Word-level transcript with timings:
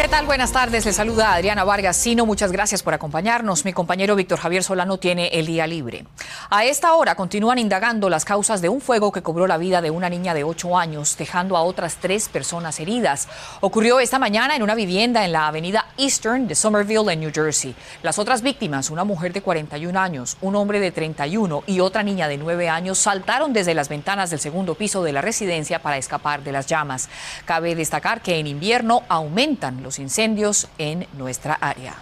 ¿Qué 0.00 0.08
tal? 0.08 0.24
Buenas 0.24 0.50
tardes. 0.50 0.86
Le 0.86 0.94
saluda 0.94 1.34
Adriana 1.34 1.62
Vargas 1.62 1.94
Sino. 1.94 2.24
Muchas 2.24 2.52
gracias 2.52 2.82
por 2.82 2.94
acompañarnos. 2.94 3.66
Mi 3.66 3.74
compañero 3.74 4.16
Víctor 4.16 4.38
Javier 4.38 4.64
Solano 4.64 4.96
tiene 4.96 5.28
el 5.28 5.44
día 5.44 5.66
libre. 5.66 6.06
A 6.48 6.64
esta 6.64 6.94
hora 6.94 7.14
continúan 7.16 7.58
indagando 7.58 8.08
las 8.08 8.24
causas 8.24 8.62
de 8.62 8.70
un 8.70 8.80
fuego 8.80 9.12
que 9.12 9.20
cobró 9.20 9.46
la 9.46 9.58
vida 9.58 9.82
de 9.82 9.90
una 9.90 10.08
niña 10.08 10.32
de 10.32 10.42
8 10.42 10.78
años, 10.78 11.18
dejando 11.18 11.54
a 11.54 11.62
otras 11.64 11.96
tres 11.96 12.30
personas 12.30 12.80
heridas. 12.80 13.28
Ocurrió 13.60 14.00
esta 14.00 14.18
mañana 14.18 14.56
en 14.56 14.62
una 14.62 14.74
vivienda 14.74 15.22
en 15.22 15.32
la 15.32 15.46
avenida 15.46 15.84
Eastern 15.98 16.48
de 16.48 16.54
Somerville, 16.54 17.12
en 17.12 17.20
New 17.20 17.30
Jersey. 17.34 17.76
Las 18.02 18.18
otras 18.18 18.40
víctimas, 18.40 18.88
una 18.88 19.04
mujer 19.04 19.34
de 19.34 19.42
41 19.42 20.00
años, 20.00 20.38
un 20.40 20.56
hombre 20.56 20.80
de 20.80 20.92
31 20.92 21.64
y 21.66 21.80
otra 21.80 22.02
niña 22.02 22.26
de 22.26 22.38
9 22.38 22.70
años, 22.70 22.98
saltaron 22.98 23.52
desde 23.52 23.74
las 23.74 23.90
ventanas 23.90 24.30
del 24.30 24.40
segundo 24.40 24.76
piso 24.76 25.02
de 25.02 25.12
la 25.12 25.20
residencia 25.20 25.82
para 25.82 25.98
escapar 25.98 26.42
de 26.42 26.52
las 26.52 26.66
llamas. 26.66 27.10
Cabe 27.44 27.74
destacar 27.74 28.22
que 28.22 28.38
en 28.38 28.46
invierno 28.46 29.02
aumentan 29.06 29.82
los 29.82 29.89
incendios 29.98 30.68
en 30.78 31.06
nuestra 31.14 31.54
área. 31.54 32.00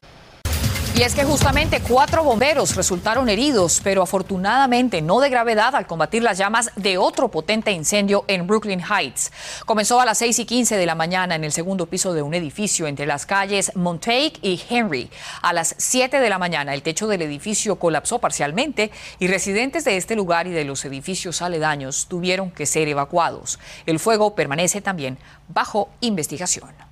Y 0.99 1.03
es 1.03 1.15
que 1.15 1.23
justamente 1.23 1.81
cuatro 1.81 2.25
bomberos 2.25 2.75
resultaron 2.75 3.29
heridos, 3.29 3.81
pero 3.85 4.03
afortunadamente 4.03 5.01
no 5.01 5.21
de 5.21 5.31
gravedad 5.31 5.77
al 5.77 5.87
combatir 5.87 6.25
las 6.25 6.39
llamas 6.39 6.73
de 6.75 6.99
otro 6.99 7.29
potente 7.29 7.71
incendio 7.71 8.25
en 8.27 8.49
Brooklyn 8.49 8.81
Heights. 8.81 9.31
Comenzó 9.65 10.01
a 10.01 10.05
las 10.05 10.19
6 10.19 10.41
y 10.41 10.45
15 10.45 10.77
de 10.77 10.87
la 10.87 10.97
mañana 10.97 11.37
en 11.37 11.45
el 11.45 11.53
segundo 11.53 11.87
piso 11.87 12.15
de 12.15 12.23
un 12.23 12.35
edificio 12.35 12.89
entre 12.89 13.07
las 13.07 13.27
calles 13.27 13.71
Montague 13.77 14.33
y 14.43 14.61
Henry. 14.69 15.09
A 15.41 15.53
las 15.53 15.77
7 15.79 16.19
de 16.19 16.31
la 16.31 16.39
mañana 16.41 16.75
el 16.75 16.83
techo 16.83 17.07
del 17.07 17.23
edificio 17.23 17.77
colapsó 17.77 18.19
parcialmente 18.19 18.91
y 19.21 19.29
residentes 19.29 19.85
de 19.85 19.99
este 19.99 20.17
lugar 20.17 20.49
y 20.49 20.51
de 20.51 20.65
los 20.65 20.85
edificios 20.85 21.43
aledaños 21.43 22.07
tuvieron 22.09 22.51
que 22.51 22.67
ser 22.67 22.89
evacuados. 22.89 23.61
El 23.87 24.01
fuego 24.01 24.35
permanece 24.35 24.81
también 24.81 25.17
bajo 25.47 25.91
investigación. 26.01 26.88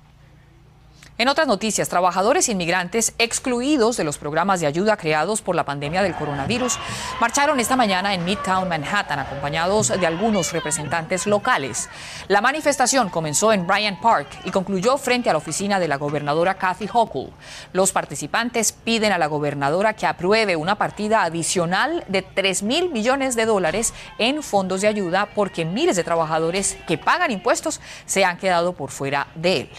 En 1.19 1.29
otras 1.29 1.47
noticias, 1.47 1.89
trabajadores 1.89 2.47
inmigrantes 2.47 3.15
excluidos 3.17 3.97
de 3.97 4.03
los 4.03 4.19
programas 4.19 4.59
de 4.59 4.67
ayuda 4.67 4.97
creados 4.97 5.41
por 5.41 5.55
la 5.55 5.65
pandemia 5.65 6.03
del 6.03 6.13
coronavirus 6.13 6.77
marcharon 7.19 7.59
esta 7.59 7.75
mañana 7.75 8.13
en 8.13 8.23
Midtown 8.23 8.69
Manhattan 8.69 9.17
acompañados 9.17 9.87
de 9.87 10.05
algunos 10.05 10.51
representantes 10.51 11.25
locales. 11.25 11.89
La 12.27 12.39
manifestación 12.39 13.09
comenzó 13.09 13.51
en 13.51 13.65
Bryant 13.65 13.99
Park 13.99 14.27
y 14.45 14.51
concluyó 14.51 14.99
frente 14.99 15.31
a 15.31 15.33
la 15.33 15.39
oficina 15.39 15.79
de 15.79 15.87
la 15.87 15.95
gobernadora 15.95 16.59
Kathy 16.59 16.87
Hochul. 16.93 17.31
Los 17.73 17.91
participantes 17.91 18.71
piden 18.71 19.11
a 19.11 19.17
la 19.17 19.25
gobernadora 19.25 19.93
que 19.93 20.05
apruebe 20.05 20.55
una 20.55 20.75
partida 20.75 21.23
adicional 21.23 22.05
de 22.07 22.21
3 22.21 22.61
mil 22.61 22.91
millones 22.91 23.35
de 23.35 23.47
dólares 23.47 23.95
en 24.19 24.43
fondos 24.43 24.81
de 24.81 24.87
ayuda 24.87 25.29
porque 25.33 25.65
miles 25.65 25.95
de 25.95 26.03
trabajadores 26.03 26.77
que 26.87 26.99
pagan 26.99 27.31
impuestos 27.31 27.81
se 28.05 28.23
han 28.23 28.37
quedado 28.37 28.73
por 28.73 28.91
fuera 28.91 29.25
de 29.33 29.61
él. 29.61 29.69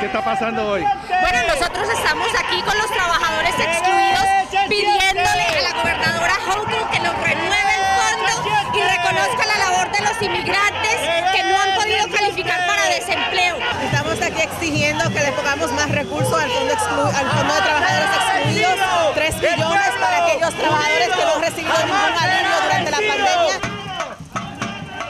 ¿Qué 0.00 0.06
está 0.06 0.24
pasando 0.24 0.68
hoy? 0.68 0.82
Bueno, 0.82 1.38
nosotros 1.46 1.88
estamos 1.88 2.28
aquí 2.38 2.60
con 2.62 2.76
los 2.76 2.90
trabajadores 2.90 3.54
excluidos 3.54 4.26
pidiéndole 4.68 5.46
a 5.58 5.62
la 5.62 5.72
gobernadora 5.74 6.34
Hochul 6.48 6.90
que 6.90 6.98
nos 7.00 7.14
renueve 7.22 7.72
el 7.78 7.84
fondo 7.94 8.32
y 8.74 8.82
reconozca 8.82 9.46
la 9.46 9.58
labor 9.58 9.92
de 9.92 10.00
los 10.02 10.22
inmigrantes 10.22 10.96
que 11.34 11.42
no 11.44 11.60
han 11.60 11.74
podido 11.76 12.08
calificar 12.08 12.66
para 12.66 12.84
desempleo. 12.86 13.56
Estamos 13.84 14.20
aquí 14.20 14.42
exigiendo 14.42 15.04
que 15.10 15.20
le 15.20 15.32
pongamos 15.32 15.72
más 15.72 15.88
recursos 15.90 16.34
al 16.34 16.50
fondo, 16.50 16.74
al 17.06 17.30
fondo 17.30 17.54
de 17.54 17.60
trabajadores 17.62 18.10
excluidos, 18.16 18.76
3 19.14 19.36
millones 19.36 19.90
para 20.00 20.26
aquellos 20.26 20.54
trabajadores 20.54 21.08
que 21.08 21.24
no 21.24 21.34
han 21.34 21.40
recibido 21.42 21.74
ningún 21.78 22.18
alivio 22.18 22.56
durante 22.62 22.90
la 22.90 22.96
pandemia. 22.96 23.72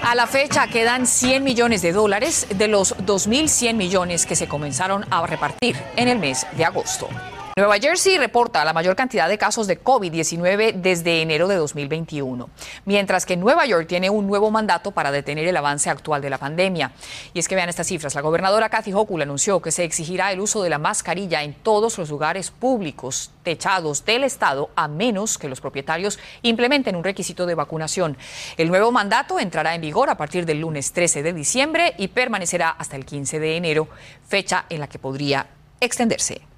A 0.04 0.14
la 0.14 0.26
fecha 0.26 0.66
quedan 0.66 1.06
100 1.06 1.42
millones 1.44 1.80
de 1.80 1.92
dólares 1.92 2.46
de 2.50 2.68
los 2.68 2.91
2.100 3.12 3.74
millones 3.74 4.24
que 4.24 4.36
se 4.36 4.48
comenzaron 4.48 5.04
a 5.10 5.26
repartir 5.26 5.76
en 5.96 6.08
el 6.08 6.18
mes 6.18 6.46
de 6.56 6.64
agosto. 6.64 7.08
Nueva 7.54 7.76
Jersey 7.78 8.16
reporta 8.16 8.64
la 8.64 8.72
mayor 8.72 8.96
cantidad 8.96 9.28
de 9.28 9.36
casos 9.36 9.66
de 9.66 9.84
COVID-19 9.84 10.72
desde 10.72 11.20
enero 11.20 11.48
de 11.48 11.56
2021, 11.56 12.48
mientras 12.86 13.26
que 13.26 13.36
Nueva 13.36 13.66
York 13.66 13.86
tiene 13.86 14.08
un 14.08 14.26
nuevo 14.26 14.50
mandato 14.50 14.92
para 14.92 15.10
detener 15.10 15.46
el 15.46 15.56
avance 15.58 15.90
actual 15.90 16.22
de 16.22 16.30
la 16.30 16.38
pandemia. 16.38 16.92
Y 17.34 17.40
es 17.40 17.48
que 17.48 17.54
vean 17.54 17.68
estas 17.68 17.88
cifras. 17.88 18.14
La 18.14 18.22
gobernadora 18.22 18.70
Kathy 18.70 18.94
Hochul 18.94 19.20
anunció 19.20 19.60
que 19.60 19.70
se 19.70 19.84
exigirá 19.84 20.32
el 20.32 20.40
uso 20.40 20.62
de 20.62 20.70
la 20.70 20.78
mascarilla 20.78 21.42
en 21.42 21.52
todos 21.52 21.98
los 21.98 22.08
lugares 22.08 22.50
públicos 22.50 23.30
techados 23.42 24.06
del 24.06 24.24
Estado, 24.24 24.70
a 24.74 24.88
menos 24.88 25.36
que 25.36 25.50
los 25.50 25.60
propietarios 25.60 26.18
implementen 26.40 26.96
un 26.96 27.04
requisito 27.04 27.44
de 27.44 27.54
vacunación. 27.54 28.16
El 28.56 28.68
nuevo 28.68 28.92
mandato 28.92 29.38
entrará 29.38 29.74
en 29.74 29.82
vigor 29.82 30.08
a 30.08 30.16
partir 30.16 30.46
del 30.46 30.60
lunes 30.60 30.92
13 30.92 31.22
de 31.22 31.34
diciembre 31.34 31.96
y 31.98 32.08
permanecerá 32.08 32.70
hasta 32.70 32.96
el 32.96 33.04
15 33.04 33.40
de 33.40 33.56
enero, 33.58 33.88
fecha 34.26 34.64
en 34.70 34.80
la 34.80 34.86
que 34.86 34.98
podría 34.98 35.48
extenderse. 35.80 36.51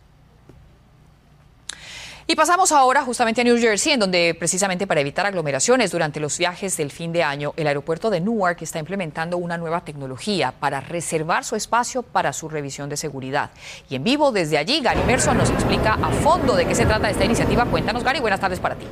Y 2.26 2.36
pasamos 2.36 2.72
ahora 2.72 3.02
justamente 3.02 3.42
a 3.42 3.44
New 3.44 3.58
Jersey, 3.58 3.92
en 3.92 4.00
donde 4.00 4.34
precisamente 4.38 4.86
para 4.86 5.02
evitar 5.02 5.26
aglomeraciones 5.26 5.90
durante 5.90 6.20
los 6.20 6.38
viajes 6.38 6.74
del 6.78 6.90
fin 6.90 7.12
de 7.12 7.22
año, 7.22 7.52
el 7.58 7.66
aeropuerto 7.66 8.08
de 8.08 8.22
Newark 8.22 8.62
está 8.62 8.78
implementando 8.78 9.36
una 9.36 9.58
nueva 9.58 9.82
tecnología 9.82 10.54
para 10.58 10.80
reservar 10.80 11.44
su 11.44 11.54
espacio 11.54 12.02
para 12.02 12.32
su 12.32 12.48
revisión 12.48 12.88
de 12.88 12.96
seguridad. 12.96 13.50
Y 13.90 13.96
en 13.96 14.04
vivo 14.04 14.32
desde 14.32 14.56
allí, 14.56 14.80
Gary 14.80 15.02
Merson 15.06 15.36
nos 15.36 15.50
explica 15.50 15.98
a 16.02 16.10
fondo 16.12 16.56
de 16.56 16.64
qué 16.64 16.74
se 16.74 16.86
trata 16.86 17.10
esta 17.10 17.26
iniciativa. 17.26 17.66
Cuéntanos, 17.66 18.02
Gary, 18.02 18.20
buenas 18.20 18.40
tardes 18.40 18.58
para 18.58 18.76
ti. 18.76 18.86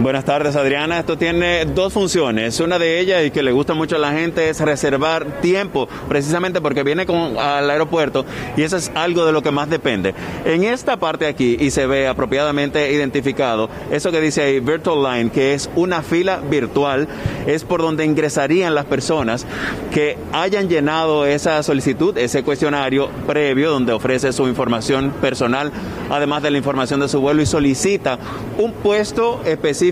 Buenas 0.00 0.24
tardes, 0.24 0.56
Adriana. 0.56 0.98
Esto 1.00 1.18
tiene 1.18 1.66
dos 1.66 1.92
funciones. 1.92 2.58
Una 2.60 2.78
de 2.78 3.00
ellas, 3.00 3.22
y 3.22 3.30
que 3.30 3.42
le 3.42 3.52
gusta 3.52 3.74
mucho 3.74 3.96
a 3.96 3.98
la 3.98 4.12
gente, 4.12 4.48
es 4.48 4.58
reservar 4.58 5.42
tiempo, 5.42 5.90
precisamente 6.08 6.62
porque 6.62 6.82
viene 6.82 7.04
con, 7.04 7.36
al 7.36 7.68
aeropuerto 7.68 8.24
y 8.56 8.62
eso 8.62 8.78
es 8.78 8.90
algo 8.94 9.26
de 9.26 9.32
lo 9.32 9.42
que 9.42 9.50
más 9.50 9.68
depende. 9.68 10.14
En 10.46 10.64
esta 10.64 10.96
parte 10.96 11.26
aquí, 11.26 11.58
y 11.60 11.70
se 11.70 11.86
ve 11.86 12.08
apropiadamente 12.08 12.90
identificado, 12.90 13.68
eso 13.90 14.10
que 14.10 14.22
dice 14.22 14.40
ahí, 14.40 14.60
Virtual 14.60 15.02
Line, 15.02 15.30
que 15.30 15.52
es 15.52 15.68
una 15.76 16.00
fila 16.00 16.40
virtual, 16.50 17.06
es 17.46 17.64
por 17.64 17.82
donde 17.82 18.06
ingresarían 18.06 18.74
las 18.74 18.86
personas 18.86 19.44
que 19.92 20.16
hayan 20.32 20.70
llenado 20.70 21.26
esa 21.26 21.62
solicitud, 21.62 22.16
ese 22.16 22.42
cuestionario 22.42 23.10
previo, 23.26 23.70
donde 23.70 23.92
ofrece 23.92 24.32
su 24.32 24.48
información 24.48 25.10
personal, 25.20 25.70
además 26.08 26.42
de 26.42 26.52
la 26.52 26.56
información 26.56 27.00
de 27.00 27.08
su 27.08 27.20
vuelo, 27.20 27.42
y 27.42 27.46
solicita 27.46 28.18
un 28.56 28.72
puesto 28.72 29.42
específico 29.44 29.89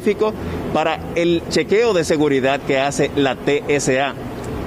para 0.73 1.01
el 1.15 1.43
chequeo 1.49 1.93
de 1.93 2.05
seguridad 2.05 2.61
que 2.61 2.79
hace 2.79 3.11
la 3.17 3.37
TSA 3.37 4.15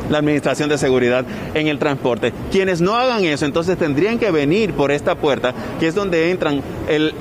la 0.10 0.18
Administración 0.18 0.68
de 0.68 0.78
Seguridad 0.78 1.26
en 1.54 1.68
el 1.68 1.80
Transporte. 1.80 2.34
Quienes 2.52 2.82
no 2.82 2.96
hagan 2.96 3.24
eso, 3.24 3.46
entonces 3.46 3.78
tendrían 3.78 4.20
que 4.20 4.30
venir 4.30 4.74
por 4.74 4.92
esta 4.92 5.16
puerta, 5.16 5.54
que 5.80 5.88
es 5.88 5.96
donde 5.96 6.32
entran 6.32 6.62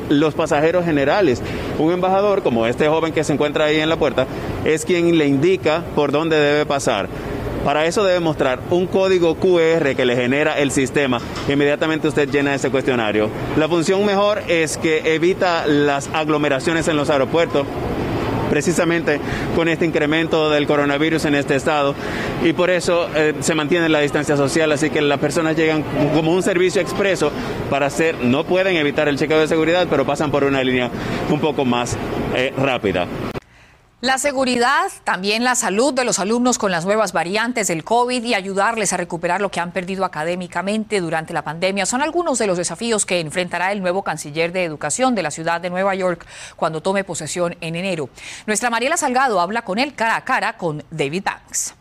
los 0.08 0.34
pasajeros 0.34 0.84
generales. 0.84 1.40
Un 1.78 1.92
embajador, 1.92 2.42
como 2.42 2.66
este 2.66 2.88
joven 2.88 3.12
que 3.12 3.22
se 3.22 3.32
encuentra 3.32 3.66
ahí 3.66 3.78
en 3.78 3.88
la 3.88 3.96
puerta, 3.96 4.26
es 4.64 4.84
quien 4.84 5.16
le 5.16 5.26
indica 5.26 5.84
por 5.94 6.10
dónde 6.10 6.36
debe 6.36 6.66
pasar. 6.66 7.08
Para 7.64 7.84
eso 7.84 8.02
debe 8.04 8.20
mostrar 8.20 8.58
un 8.70 8.86
código 8.86 9.34
QR 9.34 9.94
que 9.94 10.06
le 10.06 10.16
genera 10.16 10.58
el 10.58 10.70
sistema. 10.70 11.20
Inmediatamente 11.46 12.08
usted 12.08 12.28
llena 12.30 12.54
ese 12.54 12.70
cuestionario. 12.70 13.28
La 13.58 13.68
función 13.68 14.04
mejor 14.06 14.42
es 14.48 14.78
que 14.78 15.14
evita 15.14 15.66
las 15.66 16.08
aglomeraciones 16.14 16.88
en 16.88 16.96
los 16.96 17.10
aeropuertos 17.10 17.66
precisamente 18.50 19.20
con 19.56 19.68
este 19.68 19.86
incremento 19.86 20.50
del 20.50 20.66
coronavirus 20.66 21.24
en 21.24 21.36
este 21.36 21.54
estado 21.54 21.94
y 22.44 22.52
por 22.52 22.68
eso 22.68 23.08
eh, 23.14 23.34
se 23.40 23.54
mantiene 23.54 23.88
la 23.88 24.00
distancia 24.00 24.36
social, 24.36 24.70
así 24.72 24.90
que 24.90 25.00
las 25.00 25.18
personas 25.18 25.56
llegan 25.56 25.82
como 26.14 26.34
un 26.34 26.42
servicio 26.42 26.82
expreso 26.82 27.32
para 27.70 27.86
hacer, 27.86 28.16
no 28.22 28.44
pueden 28.44 28.76
evitar 28.76 29.08
el 29.08 29.16
chequeo 29.16 29.40
de 29.40 29.48
seguridad, 29.48 29.86
pero 29.88 30.04
pasan 30.04 30.30
por 30.30 30.44
una 30.44 30.62
línea 30.62 30.90
un 31.30 31.40
poco 31.40 31.64
más 31.64 31.96
eh, 32.34 32.52
rápida. 32.58 33.06
La 34.02 34.16
seguridad, 34.16 34.90
también 35.04 35.44
la 35.44 35.54
salud 35.54 35.92
de 35.92 36.04
los 36.04 36.18
alumnos 36.18 36.56
con 36.56 36.70
las 36.70 36.86
nuevas 36.86 37.12
variantes 37.12 37.68
del 37.68 37.84
COVID 37.84 38.24
y 38.24 38.32
ayudarles 38.32 38.94
a 38.94 38.96
recuperar 38.96 39.42
lo 39.42 39.50
que 39.50 39.60
han 39.60 39.72
perdido 39.72 40.06
académicamente 40.06 41.02
durante 41.02 41.34
la 41.34 41.42
pandemia 41.42 41.84
son 41.84 42.00
algunos 42.00 42.38
de 42.38 42.46
los 42.46 42.56
desafíos 42.56 43.04
que 43.04 43.20
enfrentará 43.20 43.72
el 43.72 43.82
nuevo 43.82 44.02
canciller 44.02 44.52
de 44.52 44.64
educación 44.64 45.14
de 45.14 45.22
la 45.22 45.30
ciudad 45.30 45.60
de 45.60 45.68
Nueva 45.68 45.94
York 45.94 46.26
cuando 46.56 46.80
tome 46.80 47.04
posesión 47.04 47.56
en 47.60 47.76
enero. 47.76 48.08
Nuestra 48.46 48.70
Mariela 48.70 48.96
Salgado 48.96 49.38
habla 49.38 49.62
con 49.62 49.78
él 49.78 49.94
cara 49.94 50.16
a 50.16 50.24
cara 50.24 50.56
con 50.56 50.82
David 50.90 51.24
Banks. 51.24 51.74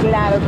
Claro. 0.00 0.40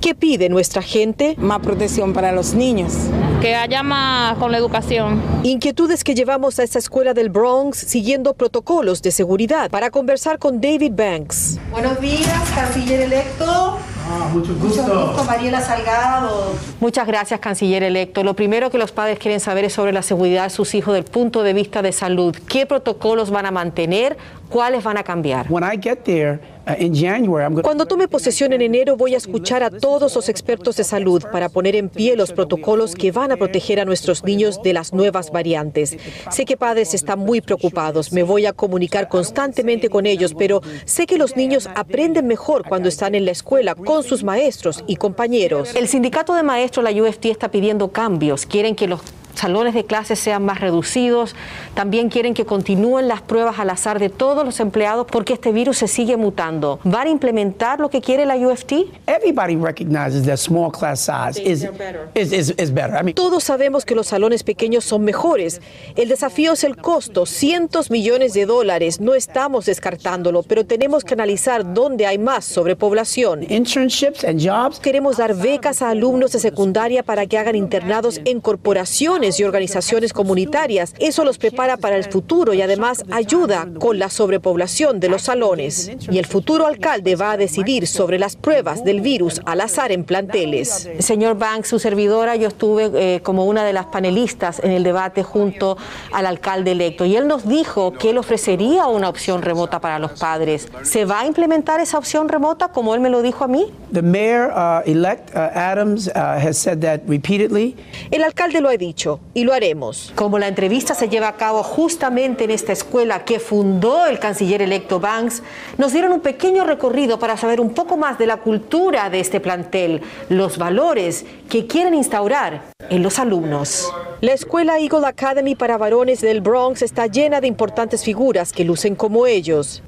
¿Qué 0.00 0.14
pide 0.14 0.48
nuestra 0.48 0.82
gente? 0.82 1.34
Más 1.38 1.60
protección 1.60 2.12
para 2.12 2.30
los 2.30 2.54
niños. 2.54 2.92
Que 3.40 3.54
haya 3.54 3.82
más 3.82 4.36
con 4.38 4.52
la 4.52 4.58
educación. 4.58 5.20
Inquietudes 5.42 6.04
que 6.04 6.14
llevamos 6.14 6.58
a 6.58 6.62
esta 6.62 6.78
escuela 6.78 7.14
del 7.14 7.30
Bronx 7.30 7.78
siguiendo 7.78 8.34
protocolos 8.34 9.02
de 9.02 9.10
seguridad 9.10 9.70
para 9.70 9.90
conversar 9.90 10.38
con 10.38 10.60
David 10.60 10.92
Banks. 10.94 11.58
Buenos 11.72 12.00
días, 12.00 12.50
canciller 12.54 13.00
electo. 13.00 13.78
Ah, 14.10 14.30
mucho 14.32 14.54
gusto. 14.54 14.82
Mucho 14.82 15.06
gusto, 15.08 15.24
Mariela 15.24 15.60
Salgado. 15.60 16.52
Muchas 16.80 17.06
gracias, 17.06 17.40
canciller 17.40 17.82
electo. 17.82 18.22
Lo 18.22 18.34
primero 18.34 18.70
que 18.70 18.78
los 18.78 18.92
padres 18.92 19.18
quieren 19.18 19.40
saber 19.40 19.64
es 19.64 19.72
sobre 19.72 19.92
la 19.92 20.02
seguridad 20.02 20.44
de 20.44 20.50
sus 20.50 20.74
hijos 20.74 20.94
del 20.94 21.04
punto 21.04 21.42
de 21.42 21.52
vista 21.52 21.82
de 21.82 21.92
salud. 21.92 22.34
¿Qué 22.48 22.66
protocolos 22.66 23.30
van 23.30 23.46
a 23.46 23.50
mantener? 23.50 24.16
¿Cuáles 24.48 24.82
van 24.82 24.96
a 24.96 25.02
cambiar? 25.02 25.46
When 25.50 25.62
I 25.62 25.78
get 25.78 26.04
there, 26.04 26.40
uh, 26.68 27.62
Cuando 27.62 27.86
tome 27.86 28.08
posesión 28.08 28.52
en 28.52 28.62
enero 28.62 28.96
voy 28.96 29.14
a 29.14 29.18
escuchar 29.18 29.62
a 29.62 29.70
todos 29.70 30.14
los 30.14 30.28
expertos 30.28 30.76
de 30.76 30.84
salud 30.84 31.22
para 31.32 31.48
poner 31.48 31.76
en 31.76 31.88
pie 31.88 32.16
los 32.16 32.32
protocolos 32.32 32.94
que 32.94 33.12
van 33.12 33.32
a 33.32 33.36
proteger 33.36 33.80
a 33.80 33.84
nuestros 33.84 34.24
niños 34.24 34.62
de 34.62 34.72
las 34.72 34.92
nuevas 34.92 35.30
variantes. 35.30 35.96
Sé 36.30 36.44
que 36.44 36.56
padres 36.56 36.94
están 36.94 37.18
muy 37.18 37.40
preocupados, 37.40 38.12
me 38.12 38.22
voy 38.22 38.46
a 38.46 38.52
comunicar 38.52 39.08
constantemente 39.08 39.88
con 39.88 40.06
ellos, 40.06 40.34
pero 40.34 40.60
sé 40.84 41.06
que 41.06 41.18
los 41.18 41.36
niños 41.36 41.68
aprenden 41.74 42.26
mejor 42.26 42.64
cuando 42.68 42.88
están 42.88 43.14
en 43.14 43.24
la 43.24 43.30
escuela 43.30 43.74
con 43.74 44.02
sus 44.02 44.24
maestros 44.24 44.84
y 44.86 44.96
compañeros. 44.96 45.74
El 45.74 45.88
sindicato 45.88 46.34
de 46.34 46.42
maestros, 46.42 46.84
la 46.84 47.02
UFT, 47.02 47.26
está 47.26 47.50
pidiendo 47.50 47.88
cambios. 47.88 48.46
Quieren 48.46 48.74
que 48.74 48.86
los 48.86 49.00
salones 49.38 49.74
de 49.74 49.84
clases 49.84 50.18
sean 50.18 50.44
más 50.44 50.60
reducidos. 50.60 51.34
También 51.74 52.08
quieren 52.10 52.34
que 52.34 52.44
continúen 52.44 53.08
las 53.08 53.22
pruebas 53.22 53.58
al 53.58 53.70
azar 53.70 53.98
de 53.98 54.08
todos 54.10 54.44
los 54.44 54.60
empleados 54.60 55.06
porque 55.10 55.32
este 55.32 55.52
virus 55.52 55.78
se 55.78 55.88
sigue 55.88 56.16
mutando. 56.16 56.80
¿Van 56.84 57.06
a 57.06 57.10
implementar 57.10 57.80
lo 57.80 57.88
que 57.88 58.00
quiere 58.00 58.26
la 58.26 58.36
UFT? 58.36 58.72
Everybody 59.06 59.56
recognizes 59.56 60.26
that 60.26 60.36
small 60.36 60.70
class 60.70 61.00
size 61.00 61.40
is, 61.40 61.66
is, 62.14 62.32
is, 62.32 62.54
is 62.58 62.72
better. 62.72 62.96
I 63.00 63.02
mean, 63.02 63.14
Todos 63.14 63.44
sabemos 63.44 63.84
que 63.84 63.94
los 63.94 64.08
salones 64.08 64.42
pequeños 64.42 64.84
son 64.84 65.02
mejores. 65.04 65.60
El 65.96 66.08
desafío 66.08 66.52
es 66.52 66.64
el 66.64 66.76
costo, 66.76 67.26
cientos 67.26 67.90
millones 67.90 68.32
de 68.34 68.46
dólares. 68.46 69.00
No 69.00 69.14
estamos 69.14 69.66
descartándolo, 69.66 70.42
pero 70.42 70.66
tenemos 70.66 71.04
que 71.04 71.14
analizar 71.14 71.74
dónde 71.74 72.06
hay 72.06 72.18
más 72.18 72.44
sobrepoblación. 72.44 73.44
internships 73.50 74.24
and 74.24 74.40
jobs. 74.40 74.80
Queremos 74.80 75.16
dar 75.16 75.34
becas 75.34 75.82
a 75.82 75.90
alumnos 75.90 76.32
de 76.32 76.38
secundaria 76.38 77.02
para 77.02 77.26
que 77.26 77.38
hagan 77.38 77.54
internados 77.54 78.20
en 78.24 78.40
corporaciones 78.40 79.27
y 79.38 79.44
organizaciones 79.44 80.12
comunitarias. 80.12 80.94
Eso 80.98 81.24
los 81.24 81.36
prepara 81.38 81.76
para 81.76 81.96
el 81.96 82.04
futuro 82.04 82.54
y 82.54 82.62
además 82.62 83.04
ayuda 83.10 83.68
con 83.78 83.98
la 83.98 84.08
sobrepoblación 84.08 85.00
de 85.00 85.08
los 85.08 85.22
salones. 85.22 85.90
Y 86.10 86.18
el 86.18 86.26
futuro 86.26 86.66
alcalde 86.66 87.16
va 87.16 87.32
a 87.32 87.36
decidir 87.36 87.86
sobre 87.86 88.18
las 88.18 88.36
pruebas 88.36 88.84
del 88.84 89.00
virus 89.00 89.40
al 89.44 89.60
azar 89.60 89.92
en 89.92 90.04
planteles. 90.04 90.88
Señor 91.00 91.36
Banks, 91.36 91.68
su 91.68 91.78
servidora, 91.78 92.36
yo 92.36 92.48
estuve 92.48 92.90
eh, 92.94 93.20
como 93.20 93.44
una 93.44 93.64
de 93.64 93.72
las 93.72 93.86
panelistas 93.86 94.60
en 94.64 94.70
el 94.70 94.82
debate 94.82 95.22
junto 95.22 95.76
al 96.12 96.26
alcalde 96.26 96.72
electo 96.72 97.04
y 97.04 97.16
él 97.16 97.26
nos 97.28 97.46
dijo 97.46 97.92
que 97.92 98.10
él 98.10 98.18
ofrecería 98.18 98.86
una 98.86 99.08
opción 99.08 99.42
remota 99.42 99.80
para 99.80 99.98
los 99.98 100.12
padres. 100.12 100.68
¿Se 100.82 101.04
va 101.04 101.20
a 101.20 101.26
implementar 101.26 101.80
esa 101.80 101.98
opción 101.98 102.28
remota 102.28 102.68
como 102.68 102.94
él 102.94 103.00
me 103.00 103.10
lo 103.10 103.22
dijo 103.22 103.44
a 103.44 103.48
mí? 103.48 103.66
The 103.92 104.02
mayor 104.02 104.52
uh, 104.52 104.82
elect 104.84 105.34
uh, 105.34 105.50
Adams 105.54 106.08
uh, 106.08 106.12
has 106.14 106.58
said 106.58 106.80
that 106.80 107.00
repeatedly. 107.06 107.74
El 108.10 108.22
alcalde 108.22 108.60
lo 108.60 108.68
ha 108.68 108.76
dicho 108.76 109.07
y 109.34 109.44
lo 109.44 109.52
haremos. 109.52 110.12
Como 110.14 110.38
la 110.38 110.48
entrevista 110.48 110.94
se 110.94 111.08
lleva 111.08 111.28
a 111.28 111.36
cabo 111.36 111.62
justamente 111.62 112.44
en 112.44 112.50
esta 112.50 112.72
escuela 112.72 113.24
que 113.24 113.40
fundó 113.40 114.06
el 114.06 114.18
canciller 114.18 114.62
electo 114.62 115.00
Banks, 115.00 115.42
nos 115.76 115.92
dieron 115.92 116.12
un 116.12 116.20
pequeño 116.20 116.64
recorrido 116.64 117.18
para 117.18 117.36
saber 117.36 117.60
un 117.60 117.70
poco 117.70 117.96
más 117.96 118.18
de 118.18 118.26
la 118.26 118.38
cultura 118.38 119.10
de 119.10 119.20
este 119.20 119.40
plantel, 119.40 120.02
los 120.28 120.58
valores 120.58 121.24
que 121.48 121.66
quieren 121.66 121.94
instaurar 121.94 122.62
en 122.90 123.02
los 123.02 123.18
alumnos. 123.18 123.90
La 124.20 124.32
escuela 124.32 124.78
Eagle 124.78 125.06
Academy 125.06 125.54
para 125.54 125.78
varones 125.78 126.20
del 126.20 126.40
Bronx 126.40 126.82
está 126.82 127.06
llena 127.06 127.40
de 127.40 127.46
importantes 127.46 128.02
figuras 128.04 128.52
que 128.52 128.64
lucen 128.64 128.94
como 128.94 129.26
ellos. 129.26 129.82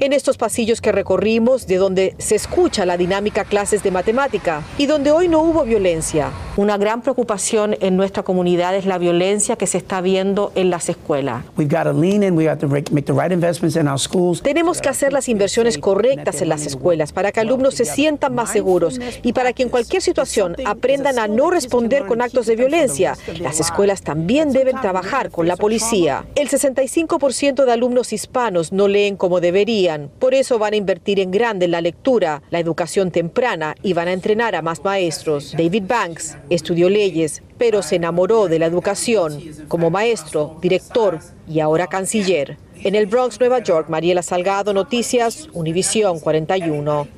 En 0.00 0.12
estos 0.12 0.36
pasillos 0.36 0.80
que 0.80 0.92
recorrimos, 0.92 1.66
de 1.66 1.76
donde 1.76 2.14
se 2.18 2.36
escucha 2.36 2.86
la 2.86 2.96
dinámica 2.96 3.44
clases 3.44 3.82
de 3.82 3.90
matemática 3.90 4.62
y 4.78 4.86
donde 4.86 5.10
hoy 5.10 5.26
no 5.26 5.42
hubo 5.42 5.64
violencia. 5.64 6.30
Una 6.56 6.76
gran 6.76 7.02
preocupación 7.02 7.76
en 7.80 7.96
nuestra 7.96 8.22
comunidad 8.22 8.76
es 8.76 8.86
la 8.86 8.98
violencia 8.98 9.56
que 9.56 9.66
se 9.66 9.78
está 9.78 10.00
viendo 10.00 10.52
en 10.54 10.70
las 10.70 10.88
escuelas. 10.88 11.44
We've 11.56 11.68
got 11.68 11.84
to 11.84 11.92
lean 11.92 12.22
in. 12.22 12.36
We 12.36 12.48
have 12.48 12.60
to 12.60 12.68
make 12.68 12.84
the 13.06 13.12
right 13.12 13.32
investments 13.32 13.74
in 13.74 13.88
our 13.88 13.98
schools. 13.98 14.40
Tenemos 14.40 14.80
que 14.80 14.88
hacer 14.88 15.12
las 15.12 15.28
inversiones 15.28 15.78
correctas 15.78 16.42
en 16.42 16.48
las 16.48 16.64
escuelas 16.64 17.12
para 17.12 17.32
que 17.32 17.40
alumnos 17.40 17.74
se 17.74 17.84
sientan 17.84 18.36
más 18.36 18.52
seguros 18.52 19.00
y 19.24 19.32
para 19.32 19.52
que 19.52 19.64
en 19.64 19.68
cualquier 19.68 20.02
situación 20.02 20.54
aprendan 20.64 21.18
a 21.18 21.26
no 21.26 21.50
responder 21.50 22.06
con 22.06 22.22
actos 22.22 22.46
de 22.46 22.54
violencia. 22.54 23.16
Las 23.40 23.58
escuelas 23.58 24.02
también 24.02 24.52
deben 24.52 24.80
trabajar 24.80 25.32
con 25.32 25.48
la 25.48 25.56
policía. 25.56 26.24
El 26.36 26.48
65% 26.48 27.64
de 27.64 27.72
alumnos 27.72 28.12
hispanos 28.12 28.72
no 28.72 28.86
leen 28.86 29.16
como 29.16 29.40
deberían. 29.40 29.87
Por 30.18 30.34
eso 30.34 30.58
van 30.58 30.74
a 30.74 30.76
invertir 30.76 31.20
en 31.20 31.30
grande 31.30 31.64
en 31.64 31.70
la 31.70 31.80
lectura, 31.80 32.42
la 32.50 32.58
educación 32.58 33.10
temprana 33.10 33.74
y 33.82 33.92
van 33.94 34.08
a 34.08 34.12
entrenar 34.12 34.54
a 34.54 34.62
más 34.62 34.84
maestros. 34.84 35.52
David 35.52 35.84
Banks 35.86 36.36
estudió 36.50 36.90
leyes, 36.90 37.42
pero 37.56 37.82
se 37.82 37.96
enamoró 37.96 38.48
de 38.48 38.58
la 38.58 38.66
educación 38.66 39.40
como 39.68 39.90
maestro, 39.90 40.58
director 40.60 41.20
y 41.48 41.60
ahora 41.60 41.86
canciller. 41.86 42.58
En 42.84 42.94
el 42.94 43.06
Bronx, 43.06 43.40
Nueva 43.40 43.60
York, 43.60 43.88
Mariela 43.88 44.22
Salgado, 44.22 44.72
Noticias, 44.72 45.48
Univisión 45.52 46.20
41. 46.20 47.08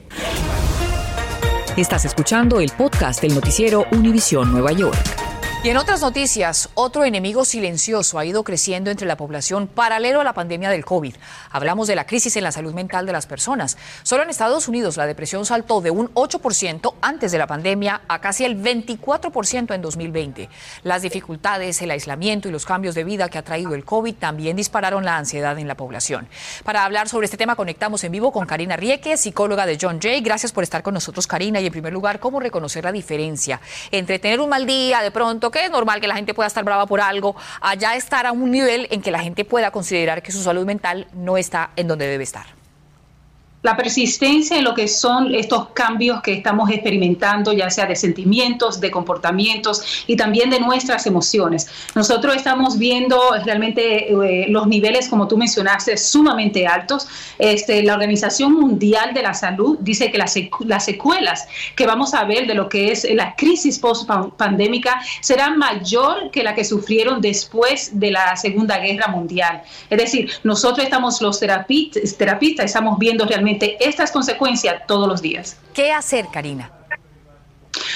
Estás 1.77 2.05
escuchando 2.05 2.61
el 2.61 2.71
podcast 2.71 3.21
del 3.21 3.35
noticiero 3.35 3.85
Univisión 3.93 4.53
Nueva 4.53 4.73
York. 4.73 5.20
Y 5.63 5.69
en 5.69 5.77
otras 5.77 6.01
noticias, 6.01 6.71
otro 6.73 7.05
enemigo 7.05 7.45
silencioso 7.45 8.19
ha 8.19 8.25
ido 8.25 8.45
creciendo 8.45 8.91
entre 8.91 9.07
la 9.07 9.19
población 9.19 9.67
paralelo 9.67 10.23
a 10.23 10.25
la 10.25 10.33
pandemia 10.33 10.71
del 10.71 10.87
COVID. 10.87 11.15
Hablamos 11.51 11.87
de 11.87 11.95
la 11.95 12.07
crisis 12.07 12.35
en 12.37 12.45
la 12.45 12.51
salud 12.51 12.73
mental 12.73 13.05
de 13.05 13.13
las 13.13 13.27
personas. 13.27 13.77
Solo 14.03 14.23
en 14.23 14.31
Estados 14.31 14.69
Unidos 14.69 14.97
la 14.97 15.05
depresión 15.05 15.45
saltó 15.45 15.83
de 15.83 15.91
un 15.91 16.09
8% 16.15 16.95
antes 17.03 17.31
de 17.31 17.37
la 17.37 17.47
pandemia 17.47 18.01
a 18.09 18.23
casi 18.23 18.47
el 18.47 18.57
24% 18.57 19.75
en 19.75 19.83
2020. 19.83 20.49
Las 20.83 21.03
dificultades, 21.03 21.83
el 21.83 21.91
aislamiento 21.91 22.49
y 22.49 22.53
los 22.53 22.65
cambios 22.65 22.95
de 22.95 23.05
vida 23.05 23.29
que 23.29 23.37
ha 23.37 23.43
traído 23.43 23.75
el 23.75 23.85
COVID 23.85 24.15
también 24.15 24.57
dispararon 24.57 25.05
la 25.05 25.19
ansiedad 25.19 25.59
en 25.59 25.69
la 25.69 25.77
población. 25.77 26.27
Para 26.65 26.87
hablar 26.87 27.11
sobre 27.11 27.27
este 27.27 27.37
tema 27.37 27.55
conectamos 27.55 28.03
en 28.03 28.13
vivo 28.13 28.33
con 28.33 28.47
Karina 28.47 28.79
Rieke, 28.79 29.19
psicóloga 29.19 29.67
de 29.67 29.77
John 29.79 30.01
Jay. 30.01 30.23
Gracias 30.23 30.53
por 30.53 30.65
estar 30.65 30.83
con 30.83 30.95
nosotros, 30.95 31.27
Karina. 31.27 31.61
Y 31.61 31.67
en 31.67 31.73
primer 31.73 31.93
lugar, 31.93 32.19
¿cómo 32.19 32.41
reconocer 32.41 32.85
la 32.85 32.93
diferencia 32.93 33.61
entre 33.91 34.19
tener 34.19 34.41
un 34.41 34.49
mal 34.49 34.65
día 34.65 35.03
de 35.03 35.11
pronto, 35.11 35.50
que 35.51 35.65
es 35.65 35.71
normal 35.71 36.01
que 36.01 36.09
la 36.09 36.17
gente 36.17 36.35
pueda 36.35 36.47
estar 36.47 36.65
brava 36.65 36.87
por 36.87 37.01
algo, 37.01 37.37
allá 37.61 37.97
estar 37.97 38.27
a 38.27 38.33
un 38.33 38.51
nivel 38.51 38.89
en 38.91 39.03
que 39.03 39.11
la 39.11 39.21
gente 39.21 39.45
pueda 39.45 39.71
considerar 39.71 40.23
que 40.23 40.33
su 40.33 40.43
salud 40.43 40.65
mental 40.65 41.09
no 41.13 41.37
está 41.37 41.71
en 41.77 41.89
donde 41.89 42.07
debe 42.07 42.25
estar? 42.25 42.60
La 43.63 43.77
persistencia 43.77 44.57
en 44.57 44.65
lo 44.65 44.75
que 44.75 44.89
son 44.89 45.35
estos 45.35 45.69
cambios 45.71 46.23
que 46.23 46.33
estamos 46.33 46.71
experimentando, 46.71 47.53
ya 47.53 47.71
sea 47.71 47.87
de 47.87 47.95
sentimientos, 47.95 48.81
de 48.81 48.91
comportamientos 48.91 50.05
y 50.07 50.17
también 50.17 50.49
de 50.49 50.61
nuestras 50.61 51.07
emociones. 51.07 51.69
Nosotros 51.95 52.37
estamos 52.37 52.79
viendo 52.79 53.21
realmente 53.45 54.13
eh, 54.13 54.47
los 54.49 54.67
niveles, 54.67 55.09
como 55.09 55.29
tú 55.29 55.37
mencionaste, 55.37 55.97
sumamente 55.97 56.67
altos. 56.67 57.07
Este, 57.39 57.83
la 57.83 57.95
Organización 57.95 58.55
Mundial 58.55 59.13
de 59.13 59.23
la 59.23 59.35
Salud 59.35 59.79
dice 59.81 60.11
que 60.11 60.17
las, 60.17 60.35
las 60.61 60.85
secuelas 60.85 61.47
que 61.77 61.87
vamos 61.87 62.15
a 62.15 62.25
ver 62.25 62.47
de 62.47 62.55
lo 62.55 62.69
que 62.69 62.93
es 62.93 63.07
la 63.15 63.35
crisis 63.37 63.79
post-pandémica 63.79 65.03
será 65.21 65.51
mayor 65.51 66.31
que 66.31 66.43
la 66.43 66.55
que 66.55 66.65
sufrieron 66.65 67.21
después 67.21 67.99
de 68.01 68.11
la 68.11 68.37
Segunda 68.37 68.79
Guerra 68.79 69.09
Mundial. 69.09 69.63
Es 69.91 69.99
decir, 69.99 70.31
nosotros 70.45 70.85
estamos 70.85 71.21
los 71.21 71.39
terapistas, 71.39 72.17
terapistas 72.17 72.67
estamos 72.67 72.99
viendo 72.99 73.27
realmente 73.27 73.50
estas 73.81 74.11
consecuencias 74.11 74.83
todos 74.87 75.09
los 75.09 75.23
días. 75.23 75.57
¿Qué 75.75 75.93
hacer, 75.93 76.27
Karina? 76.33 76.71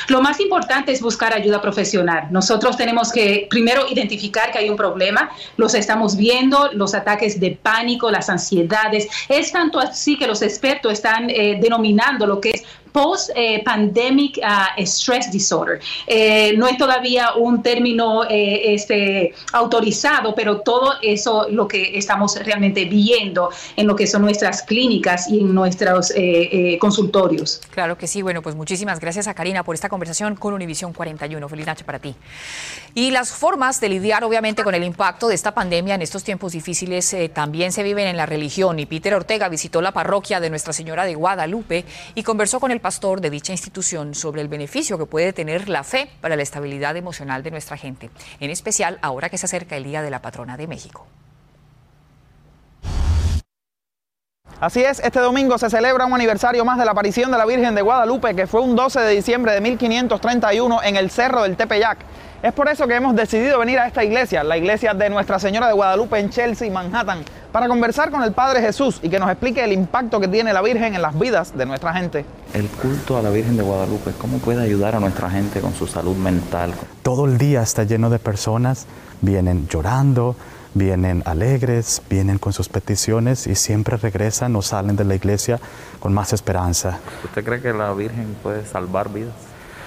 Lo 0.08 0.20
más 0.20 0.38
importante 0.40 0.92
es 0.92 1.00
buscar 1.00 1.34
ayuda 1.34 1.60
profesional. 1.60 2.28
Nosotros 2.30 2.76
tenemos 2.76 3.10
que 3.10 3.46
primero 3.50 3.86
identificar 3.88 4.52
que 4.52 4.58
hay 4.58 4.68
un 4.68 4.76
problema, 4.76 5.30
los 5.56 5.74
estamos 5.74 6.16
viendo, 6.16 6.70
los 6.72 6.94
ataques 6.94 7.40
de 7.40 7.52
pánico, 7.52 8.10
las 8.10 8.28
ansiedades. 8.28 9.08
Es 9.28 9.52
tanto 9.52 9.80
así 9.80 10.18
que 10.18 10.26
los 10.26 10.42
expertos 10.42 10.92
están 10.92 11.30
eh, 11.30 11.58
denominando 11.60 12.26
lo 12.26 12.40
que 12.40 12.50
es 12.50 12.64
post-pandemic 12.94 14.38
uh, 14.38 14.80
stress 14.86 15.28
disorder. 15.28 15.80
Eh, 16.06 16.54
no 16.56 16.68
es 16.68 16.78
todavía 16.78 17.34
un 17.34 17.60
término 17.60 18.22
eh, 18.22 18.72
este, 18.72 19.34
autorizado, 19.52 20.32
pero 20.32 20.60
todo 20.60 20.94
eso 21.02 21.48
lo 21.50 21.66
que 21.66 21.98
estamos 21.98 22.38
realmente 22.44 22.84
viendo 22.84 23.50
en 23.76 23.88
lo 23.88 23.96
que 23.96 24.06
son 24.06 24.22
nuestras 24.22 24.62
clínicas 24.62 25.28
y 25.28 25.40
en 25.40 25.52
nuestros 25.52 26.12
eh, 26.14 26.78
consultorios. 26.80 27.60
Claro 27.70 27.98
que 27.98 28.06
sí. 28.06 28.22
Bueno, 28.22 28.42
pues 28.42 28.54
muchísimas 28.54 29.00
gracias 29.00 29.26
a 29.26 29.34
Karina 29.34 29.64
por 29.64 29.74
esta 29.74 29.88
conversación 29.88 30.36
con 30.36 30.54
Univisión 30.54 30.92
41. 30.92 31.48
Feliz 31.48 31.66
noche 31.66 31.82
para 31.82 31.98
ti. 31.98 32.14
Y 32.94 33.10
las 33.10 33.32
formas 33.32 33.80
de 33.80 33.88
lidiar, 33.88 34.22
obviamente, 34.22 34.62
con 34.62 34.76
el 34.76 34.84
impacto 34.84 35.26
de 35.26 35.34
esta 35.34 35.52
pandemia 35.52 35.96
en 35.96 36.02
estos 36.02 36.22
tiempos 36.22 36.52
difíciles 36.52 37.16
también 37.32 37.72
se 37.72 37.82
viven 37.82 38.06
en 38.06 38.16
la 38.16 38.26
religión. 38.26 38.78
Y 38.78 38.86
Peter 38.86 39.14
Ortega 39.14 39.48
visitó 39.48 39.82
la 39.82 39.90
parroquia 39.90 40.38
de 40.38 40.48
Nuestra 40.48 40.72
Señora 40.72 41.04
de 41.04 41.16
Guadalupe 41.16 41.84
y 42.14 42.22
conversó 42.22 42.60
con 42.60 42.70
el 42.70 42.83
pastor 42.84 43.22
de 43.22 43.30
dicha 43.30 43.50
institución 43.50 44.14
sobre 44.14 44.42
el 44.42 44.48
beneficio 44.48 44.98
que 44.98 45.06
puede 45.06 45.32
tener 45.32 45.70
la 45.70 45.84
fe 45.84 46.10
para 46.20 46.36
la 46.36 46.42
estabilidad 46.42 46.98
emocional 46.98 47.42
de 47.42 47.50
nuestra 47.50 47.78
gente, 47.78 48.10
en 48.40 48.50
especial 48.50 48.98
ahora 49.00 49.30
que 49.30 49.38
se 49.38 49.46
acerca 49.46 49.78
el 49.78 49.84
Día 49.84 50.02
de 50.02 50.10
la 50.10 50.20
Patrona 50.20 50.58
de 50.58 50.66
México. 50.66 51.06
Así 54.60 54.82
es, 54.82 55.00
este 55.00 55.18
domingo 55.18 55.58
se 55.58 55.68
celebra 55.68 56.06
un 56.06 56.14
aniversario 56.14 56.64
más 56.64 56.78
de 56.78 56.84
la 56.84 56.92
aparición 56.92 57.30
de 57.30 57.38
la 57.38 57.44
Virgen 57.44 57.74
de 57.74 57.82
Guadalupe, 57.82 58.34
que 58.34 58.46
fue 58.46 58.60
un 58.60 58.76
12 58.76 59.00
de 59.00 59.10
diciembre 59.14 59.52
de 59.52 59.60
1531 59.60 60.82
en 60.84 60.96
el 60.96 61.10
Cerro 61.10 61.42
del 61.42 61.56
Tepeyac. 61.56 61.98
Es 62.40 62.52
por 62.52 62.68
eso 62.68 62.86
que 62.86 62.94
hemos 62.94 63.16
decidido 63.16 63.58
venir 63.58 63.78
a 63.78 63.86
esta 63.86 64.04
iglesia, 64.04 64.44
la 64.44 64.56
iglesia 64.56 64.94
de 64.94 65.10
Nuestra 65.10 65.38
Señora 65.38 65.66
de 65.66 65.72
Guadalupe 65.72 66.18
en 66.18 66.30
Chelsea, 66.30 66.70
Manhattan, 66.70 67.24
para 67.50 67.68
conversar 67.68 68.10
con 68.10 68.22
el 68.22 68.32
Padre 68.32 68.60
Jesús 68.60 69.00
y 69.02 69.08
que 69.08 69.18
nos 69.18 69.30
explique 69.30 69.64
el 69.64 69.72
impacto 69.72 70.20
que 70.20 70.28
tiene 70.28 70.52
la 70.52 70.62
Virgen 70.62 70.94
en 70.94 71.02
las 71.02 71.18
vidas 71.18 71.56
de 71.56 71.66
nuestra 71.66 71.92
gente. 71.94 72.24
El 72.52 72.68
culto 72.68 73.16
a 73.16 73.22
la 73.22 73.30
Virgen 73.30 73.56
de 73.56 73.62
Guadalupe, 73.62 74.12
¿cómo 74.18 74.38
puede 74.38 74.62
ayudar 74.62 74.94
a 74.94 75.00
nuestra 75.00 75.30
gente 75.30 75.60
con 75.60 75.74
su 75.74 75.86
salud 75.86 76.16
mental? 76.16 76.74
Todo 77.02 77.24
el 77.24 77.38
día 77.38 77.62
está 77.62 77.84
lleno 77.84 78.08
de 78.08 78.18
personas, 78.18 78.86
vienen 79.20 79.66
llorando, 79.66 80.36
vienen 80.74 81.22
alegres, 81.24 82.02
vienen 82.10 82.38
con 82.38 82.52
sus 82.52 82.68
peticiones 82.68 83.46
y 83.46 83.54
siempre 83.54 83.96
regresan 83.96 84.54
o 84.56 84.62
salen 84.62 84.96
de 84.96 85.04
la 85.04 85.14
iglesia 85.14 85.58
con 86.00 86.12
más 86.12 86.32
esperanza. 86.32 86.98
¿Usted 87.24 87.44
cree 87.44 87.60
que 87.62 87.72
la 87.72 87.92
Virgen 87.94 88.36
puede 88.42 88.66
salvar 88.66 89.12
vidas? 89.12 89.34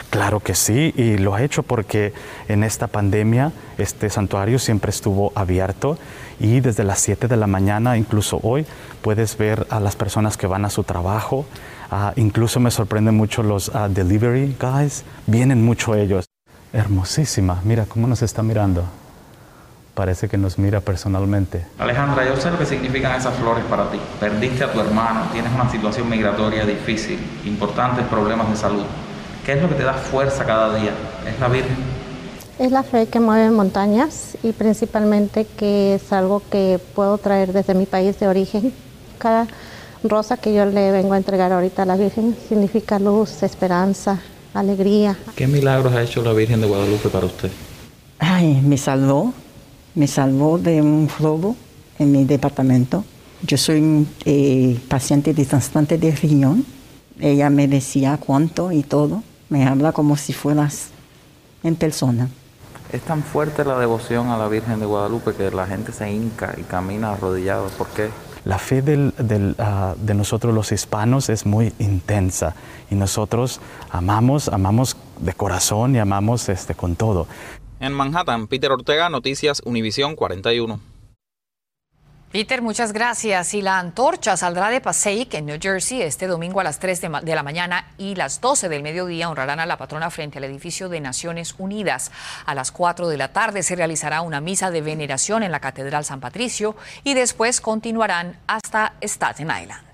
Claro 0.10 0.40
que 0.40 0.56
sí, 0.56 0.94
y 0.96 1.18
lo 1.18 1.36
ha 1.36 1.44
hecho 1.44 1.64
porque 1.64 2.14
en 2.48 2.64
esta 2.64 2.88
pandemia 2.88 3.52
este 3.78 4.10
santuario 4.10 4.58
siempre 4.58 4.90
estuvo 4.90 5.34
abierto 5.36 5.98
y 6.40 6.62
desde 6.62 6.86
las 6.86 7.00
7 7.00 7.28
de 7.28 7.36
la 7.36 7.48
mañana, 7.48 7.98
incluso 7.98 8.40
hoy, 8.42 8.66
puedes 9.02 9.38
ver 9.38 9.68
a 9.70 9.82
las 9.82 9.98
personas 9.98 10.38
que 10.38 10.48
van 10.48 10.64
a 10.64 10.70
su 10.70 10.84
trabajo. 10.84 11.46
Uh, 11.92 12.12
incluso 12.16 12.60
me 12.60 12.72
sorprenden 12.72 13.16
mucho 13.16 13.44
los 13.44 13.70
uh, 13.70 13.90
delivery 13.90 14.56
guys, 14.60 15.04
vienen 15.26 15.64
mucho 15.66 15.94
ellos. 15.96 16.26
Hermosísima, 16.72 17.62
mira 17.64 17.86
cómo 17.86 18.08
nos 18.08 18.22
está 18.22 18.44
mirando. 18.44 18.86
Parece 19.98 20.30
que 20.30 20.38
nos 20.38 20.60
mira 20.60 20.80
personalmente. 20.80 21.66
Alejandra, 21.80 22.24
yo 22.24 22.40
sé 22.40 22.52
lo 22.52 22.60
que 22.60 22.68
significan 22.68 23.20
esas 23.20 23.34
flores 23.34 23.64
para 23.66 23.90
ti. 23.90 23.98
Perdiste 24.20 24.64
a 24.64 24.72
tu 24.72 24.80
hermano, 24.80 25.22
tienes 25.34 25.52
una 25.52 25.68
situación 25.72 26.08
migratoria 26.08 26.68
difícil, 26.68 27.18
importantes 27.46 28.06
problemas 28.06 28.48
de 28.48 28.58
salud. 28.58 28.84
¿Qué 29.44 29.54
es 29.54 29.62
lo 29.64 29.68
que 29.68 29.74
te 29.74 29.82
da 29.82 29.96
fuerza 29.96 30.46
cada 30.46 30.78
día? 30.78 30.92
¿Es 31.28 31.40
la 31.40 31.48
Virgen? 31.48 31.76
Es 32.60 32.72
la 32.72 32.84
fe 32.84 33.08
que 33.08 33.20
mueve 33.20 33.50
montañas 33.50 34.38
y 34.44 34.52
principalmente 34.52 35.48
que 35.58 35.96
es 35.96 36.14
algo 36.14 36.44
que 36.52 36.80
puedo 36.94 37.18
traer 37.18 37.52
desde 37.52 37.74
mi 37.74 37.88
país 37.88 38.20
de 38.20 38.28
origen. 38.28 38.74
Cada 39.18 39.48
rosa 40.04 40.38
que 40.38 40.54
yo 40.54 40.68
le 40.68 40.92
vengo 40.92 41.14
a 41.14 41.18
entregar 41.18 41.52
ahorita 41.52 41.82
a 41.82 41.86
la 41.88 41.96
Virgen 41.96 42.38
significa 42.48 43.00
luz, 43.00 43.42
esperanza, 43.42 44.20
alegría. 44.54 45.18
¿Qué 45.36 45.48
milagros 45.48 45.92
ha 45.96 46.04
hecho 46.04 46.22
la 46.22 46.34
Virgen 46.34 46.62
de 46.62 46.68
Guadalupe 46.68 47.10
para 47.10 47.26
usted? 47.26 47.50
Ay, 48.20 48.62
me 48.64 48.78
salvó, 48.78 49.34
me 49.98 50.06
salvó 50.06 50.60
de 50.60 50.80
un 50.80 51.10
robo 51.20 51.56
en 51.98 52.12
mi 52.12 52.24
departamento. 52.24 53.04
Yo 53.42 53.58
soy 53.58 54.08
eh, 54.26 54.80
paciente 54.88 55.34
de 55.34 55.44
trasplante 55.44 55.98
de 55.98 56.12
riñón. 56.12 56.66
Ella 57.20 57.50
me 57.50 57.68
decía 57.68 58.20
cuánto 58.24 58.72
y 58.72 58.84
todo 58.84 59.24
me 59.50 59.66
habla 59.66 59.94
como 59.94 60.16
si 60.16 60.34
fueras 60.34 60.90
en 61.64 61.76
persona. 61.76 62.30
Es 62.92 63.02
tan 63.02 63.24
fuerte 63.24 63.66
la 63.66 63.80
devoción 63.80 64.28
a 64.28 64.38
la 64.38 64.48
Virgen 64.48 64.80
de 64.80 64.86
Guadalupe 64.86 65.34
que 65.34 65.50
la 65.50 65.66
gente 65.66 65.92
se 65.92 66.12
hinca 66.12 66.54
y 66.58 66.62
camina 66.62 67.14
arrodillado. 67.14 67.68
¿Por 67.70 67.88
qué? 67.88 68.12
La 68.46 68.60
fe 68.60 68.84
del, 68.84 69.16
del, 69.18 69.56
uh, 69.58 69.98
de 70.00 70.14
nosotros 70.14 70.54
los 70.54 70.72
hispanos 70.72 71.30
es 71.30 71.48
muy 71.48 71.74
intensa 71.80 72.54
y 72.92 72.96
nosotros 72.96 73.60
amamos, 73.90 74.48
amamos 74.48 74.96
de 75.20 75.34
corazón 75.34 75.96
y 75.96 76.00
amamos 76.00 76.50
este, 76.50 76.76
con 76.76 76.96
todo. 76.96 77.26
En 77.80 77.94
Manhattan, 77.94 78.48
Peter 78.48 78.72
Ortega, 78.72 79.10
Noticias 79.10 79.62
Univisión 79.64 80.16
41. 80.16 80.80
Peter, 82.32 82.62
muchas 82.62 82.92
gracias. 82.92 83.54
Y 83.54 83.62
la 83.62 83.80
antorcha 83.80 84.36
saldrá 84.36 84.70
de 84.70 84.82
Passaic, 84.82 85.34
en 85.36 85.46
New 85.46 85.60
Jersey, 85.62 86.02
este 86.02 86.28
domingo 86.28 86.60
a 86.60 86.64
las 86.64 86.78
3 86.80 87.02
de, 87.02 87.20
de, 87.24 87.36
la 87.36 87.42
mañana 87.42 87.94
y 87.98 88.16
las 88.16 88.42
12 88.42 88.68
del 88.68 88.84
mediodía 88.84 89.30
honrarán 89.30 89.60
a 89.60 89.66
la 89.66 89.78
patrona 89.78 90.10
frente 90.10 90.40
al 90.40 90.44
edificio 90.44 90.90
de 90.90 91.00
Naciones 91.00 91.56
Unidas. 91.58 92.12
A 92.46 92.54
las 92.54 92.72
4 92.72 93.08
de 93.08 93.18
la 93.18 93.32
tarde 93.32 93.64
se 93.64 93.76
realizará 93.76 94.22
una 94.22 94.42
misa 94.42 94.72
de 94.72 94.82
veneración 94.82 95.42
en 95.42 95.52
la 95.52 95.62
Catedral 95.62 96.04
San 96.04 96.20
Patricio 96.20 96.76
y 97.04 97.14
después 97.14 97.62
continuarán 97.62 98.38
hasta 98.48 98.94
Staten 99.02 99.48
Island. 99.48 99.87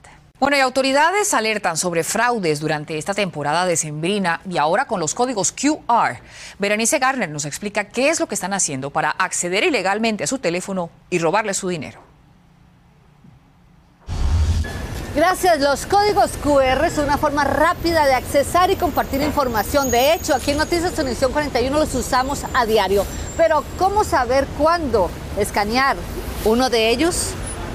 Bueno, 0.44 0.58
y 0.58 0.60
autoridades 0.60 1.34
alertan 1.34 1.78
sobre 1.78 2.04
fraudes 2.04 2.60
durante 2.60 2.98
esta 2.98 3.14
temporada 3.14 3.66
decembrina 3.66 4.42
y 4.50 4.58
ahora 4.58 4.84
con 4.84 5.00
los 5.00 5.14
códigos 5.14 5.54
QR. 5.54 6.18
Berenice 6.60 7.00
Garner 7.00 7.30
nos 7.30 7.46
explica 7.46 7.86
qué 7.86 8.10
es 8.10 8.20
lo 8.20 8.28
que 8.28 8.36
están 8.36 8.52
haciendo 8.52 8.90
para 8.90 9.10
acceder 9.10 9.64
ilegalmente 9.64 10.26
a 10.26 10.28
su 10.28 10.40
teléfono 10.40 10.90
y 11.10 11.20
robarle 11.20 11.54
su 11.54 11.70
dinero. 11.70 12.02
Gracias. 15.16 15.62
Los 15.62 15.86
códigos 15.86 16.32
QR 16.44 16.92
son 16.92 17.06
una 17.06 17.18
forma 17.18 17.46
rápida 17.46 18.06
de 18.06 18.14
accesar 18.14 18.70
y 18.70 18.76
compartir 18.76 19.22
información. 19.22 19.92
De 19.92 20.14
hecho, 20.14 20.36
aquí 20.36 20.52
en 20.52 20.58
Noticias 20.58 21.00
Univisión 21.00 21.32
41 21.32 21.80
los 21.80 21.96
usamos 21.96 22.44
a 22.54 22.66
diario. 22.66 23.06
Pero, 23.38 23.64
¿cómo 23.80 24.04
saber 24.04 24.46
cuándo 24.58 25.10
escanear 25.38 25.96
uno 26.44 26.70
de 26.70 26.90
ellos? 26.90 27.34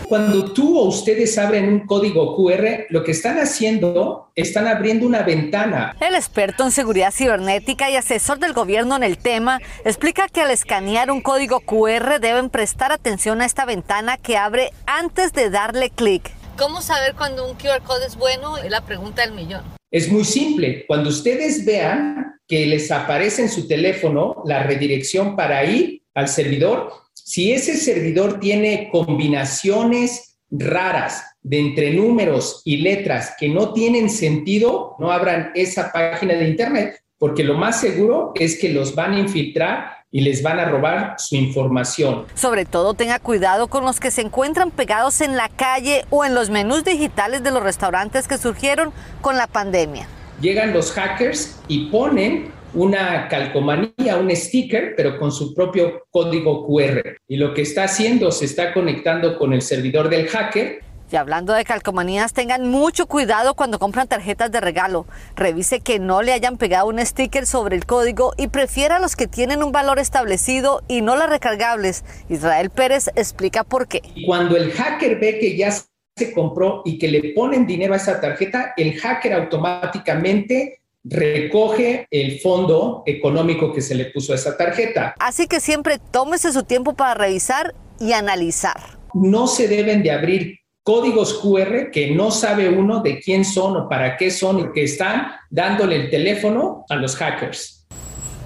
Cuando 0.09 0.55
tú 0.55 0.79
o 0.79 0.85
ustedes 0.85 1.37
abren 1.37 1.69
un 1.69 1.81
código 1.81 2.35
QR, 2.35 2.87
lo 2.89 3.05
que 3.05 3.11
están 3.11 3.37
haciendo, 3.39 4.33
están 4.35 4.67
abriendo 4.67 5.07
una 5.07 5.23
ventana. 5.23 5.95
El 6.01 6.15
experto 6.15 6.65
en 6.65 6.71
seguridad 6.71 7.13
cibernética 7.13 7.91
y 7.91 7.97
asesor 7.97 8.39
del 8.39 8.55
gobierno 8.55 8.97
en 8.97 9.03
el 9.03 9.19
tema 9.19 9.61
explica 9.85 10.27
que 10.29 10.41
al 10.41 10.51
escanear 10.51 11.11
un 11.11 11.21
código 11.21 11.61
QR 11.61 12.21
deben 12.21 12.49
prestar 12.49 12.91
atención 12.91 13.43
a 13.43 13.45
esta 13.45 13.67
ventana 13.67 14.17
que 14.17 14.39
abre 14.39 14.71
antes 14.87 15.35
de 15.35 15.51
darle 15.51 15.91
clic. 15.91 16.31
¿Cómo 16.57 16.81
saber 16.81 17.15
cuando 17.15 17.47
un 17.47 17.55
QR 17.57 17.83
code 17.85 18.07
es 18.07 18.17
bueno? 18.17 18.57
Es 18.57 18.71
la 18.71 18.81
pregunta 18.81 19.21
del 19.21 19.33
millón. 19.33 19.63
Es 19.91 20.11
muy 20.11 20.25
simple. 20.25 20.87
Cuando 20.87 21.11
ustedes 21.11 21.67
vean 21.67 22.41
que 22.47 22.65
les 22.65 22.91
aparece 22.91 23.43
en 23.43 23.51
su 23.51 23.69
teléfono 23.69 24.43
la 24.47 24.63
redirección 24.63 25.37
para 25.37 25.63
ir 25.67 26.03
al 26.15 26.29
servidor, 26.29 26.93
si 27.29 27.53
ese 27.53 27.77
servidor 27.77 28.41
tiene 28.41 28.89
combinaciones 28.91 30.39
raras 30.51 31.23
de 31.43 31.61
entre 31.61 31.93
números 31.93 32.63
y 32.65 32.79
letras 32.79 33.35
que 33.39 33.51
no 33.51 33.75
tienen 33.75 34.09
sentido, 34.09 34.97
no 34.99 35.13
abran 35.13 35.53
esa 35.55 35.93
página 35.93 36.33
de 36.33 36.49
Internet, 36.49 37.03
porque 37.19 37.45
lo 37.45 37.53
más 37.53 37.83
seguro 37.83 38.33
es 38.35 38.59
que 38.59 38.71
los 38.71 38.95
van 38.95 39.13
a 39.13 39.19
infiltrar 39.19 39.91
y 40.11 40.23
les 40.23 40.43
van 40.43 40.59
a 40.59 40.71
robar 40.71 41.17
su 41.19 41.37
información. 41.37 42.25
Sobre 42.35 42.65
todo 42.65 42.95
tenga 42.95 43.19
cuidado 43.19 43.67
con 43.67 43.85
los 43.85 44.01
que 44.01 44.11
se 44.11 44.23
encuentran 44.23 44.71
pegados 44.71 45.21
en 45.21 45.37
la 45.37 45.51
calle 45.51 46.07
o 46.09 46.25
en 46.25 46.35
los 46.35 46.49
menús 46.49 46.83
digitales 46.83 47.43
de 47.43 47.51
los 47.51 47.63
restaurantes 47.63 48.27
que 48.27 48.39
surgieron 48.39 48.91
con 49.21 49.37
la 49.37 49.49
pandemia. 49.49 50.09
Llegan 50.41 50.73
los 50.73 50.93
hackers 50.93 51.61
y 51.69 51.91
ponen 51.91 52.57
una 52.75 53.29
calcomanía, 53.29 54.17
un 54.19 54.35
sticker, 54.35 54.95
pero 54.97 55.19
con 55.19 55.33
su 55.33 55.55
propio 55.55 56.05
código 56.11 56.67
QR. 56.67 57.17
Y 57.27 57.37
lo 57.37 57.55
que 57.55 57.63
está 57.63 57.85
haciendo, 57.85 58.31
se 58.31 58.45
está 58.45 58.73
conectando 58.73 59.39
con 59.39 59.53
el 59.53 59.63
servidor 59.63 60.09
del 60.09 60.29
hacker 60.29 60.81
y 61.11 61.17
hablando 61.17 61.55
de 61.55 61.65
calcomanías, 61.65 62.35
tengan 62.35 62.69
mucho 62.69 63.07
cuidado 63.07 63.55
cuando 63.55 63.79
compran 63.79 64.09
tarjetas 64.09 64.53
de 64.53 64.61
regalo. 64.61 65.07
Revise 65.37 65.81
que 65.81 65.99
no 65.99 66.21
le 66.21 66.35
hayan 66.35 66.59
pegado 66.59 66.89
un 66.89 67.05
sticker 67.05 67.47
sobre 67.47 67.77
el 67.77 67.87
código 67.87 68.35
y 68.37 68.49
prefiera 68.49 68.99
los 68.99 69.17
que 69.17 69.27
tienen 69.27 69.63
un 69.63 69.73
valor 69.73 69.99
establecido 69.99 70.83
y 70.87 71.01
no 71.01 71.17
las 71.17 71.31
recargables. 71.31 72.05
Israel 72.29 72.69
Pérez 72.69 73.09
explica 73.15 73.65
por 73.65 73.89
qué. 73.89 74.03
Cuando 74.27 74.57
el 74.57 74.71
hacker 74.73 75.19
ve 75.19 75.39
que 75.39 75.57
ya 75.57 75.71
se 75.71 76.33
compró 76.35 76.83
y 76.85 76.99
que 76.99 77.09
le 77.09 77.33
ponen 77.33 77.67
dinero 77.67 77.95
a 77.95 77.97
esa 77.97 78.21
tarjeta, 78.21 78.75
el 78.77 79.01
hacker 79.01 79.33
automáticamente 79.33 80.78
recoge 81.05 82.07
el 82.11 82.41
fondo 82.41 83.03
económico 83.07 83.73
que 83.73 83.81
se 83.81 83.95
le 83.95 84.07
puso 84.07 84.33
a 84.33 84.37
esa 84.37 84.57
tarjeta. 84.57 85.15
Así 85.19 85.47
que 85.47 85.61
siempre 85.61 85.99
tómese 86.11 86.53
su 86.53 86.63
tiempo 86.65 86.95
para 86.95 87.15
revisar 87.15 87.75
y 88.01 88.13
analizar. 88.13 88.99
No 89.15 89.47
se 89.47 89.69
deben 89.69 90.03
de 90.03 90.11
abrir 90.11 90.59
códigos 90.83 91.35
QR 91.35 91.91
que 91.91 92.15
no 92.15 92.31
sabe 92.31 92.69
uno 92.69 93.03
de 93.03 93.21
quién 93.21 93.45
son 93.45 93.77
o 93.77 93.89
para 93.89 94.17
qué 94.17 94.31
son 94.31 94.59
y 94.61 94.73
que 94.73 94.85
están 94.85 95.29
dándole 95.51 95.97
el 95.97 96.11
teléfono 96.11 96.85
a 96.89 96.97
los 96.97 97.17
hackers. 97.17 97.87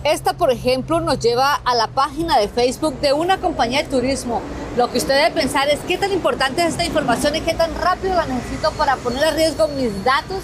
Esta, 0.04 0.32
por 0.32 0.50
ejemplo, 0.50 1.00
nos 1.00 1.20
lleva 1.20 1.54
a 1.54 1.76
la 1.76 1.86
página 1.86 2.36
de 2.40 2.48
Facebook 2.48 2.98
de 3.00 3.12
una 3.12 3.38
compañía 3.38 3.84
de 3.84 3.88
turismo. 3.88 4.42
Lo 4.76 4.90
que 4.90 4.98
usted 4.98 5.14
debe 5.14 5.42
pensar 5.42 5.68
es 5.68 5.78
qué 5.86 5.96
tan 5.96 6.12
importante 6.12 6.62
es 6.62 6.70
esta 6.70 6.84
información 6.84 7.36
y 7.36 7.40
qué 7.42 7.54
tan 7.54 7.72
rápido 7.80 8.16
la 8.16 8.26
necesito 8.26 8.72
para 8.72 8.96
poner 8.96 9.22
a 9.22 9.30
riesgo 9.30 9.68
mis 9.68 10.04
datos. 10.04 10.42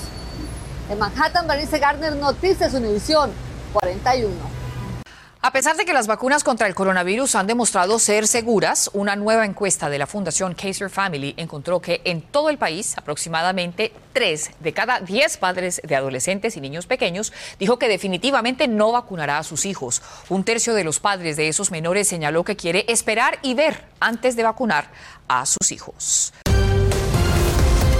En 0.91 0.99
Manhattan, 0.99 1.47
Bernice 1.47 1.79
Garner, 1.79 2.17
Noticias 2.17 2.73
Univisión 2.73 3.31
41. 3.75 4.59
A 5.41 5.53
pesar 5.53 5.77
de 5.77 5.85
que 5.85 5.93
las 5.93 6.07
vacunas 6.07 6.43
contra 6.43 6.67
el 6.67 6.75
coronavirus 6.75 7.35
han 7.35 7.47
demostrado 7.47 7.99
ser 7.99 8.27
seguras, 8.27 8.91
una 8.95 9.15
nueva 9.15 9.45
encuesta 9.45 9.89
de 9.91 9.99
la 9.99 10.07
Fundación 10.07 10.55
Kaiser 10.55 10.91
Family 10.91 11.35
encontró 11.37 11.81
que 11.81 12.01
en 12.05 12.23
todo 12.23 12.49
el 12.49 12.59
país 12.59 12.97
aproximadamente 12.97 13.93
3 14.15 14.51
de 14.61 14.73
cada 14.73 15.01
10 15.01 15.37
padres 15.37 15.81
de 15.85 15.95
adolescentes 15.95 16.57
y 16.57 16.61
niños 16.61 16.87
pequeños 16.87 17.33
dijo 17.59 17.79
que 17.79 17.89
definitivamente 17.89 18.67
no 18.67 18.91
vacunará 18.91 19.39
a 19.39 19.45
sus 19.45 19.67
hijos. 19.67 20.03
Un 20.31 20.43
tercio 20.43 20.75
de 20.75 20.85
los 20.85 21.01
padres 21.01 21.37
de 21.37 21.49
esos 21.49 21.71
menores 21.71 22.09
señaló 22.09 22.45
que 22.45 22.57
quiere 22.57 22.87
esperar 22.89 23.39
y 23.43 23.55
ver 23.55 23.85
antes 24.01 24.37
de 24.37 24.43
vacunar 24.43 24.91
a 25.29 25.45
sus 25.45 25.71
hijos. 25.71 26.33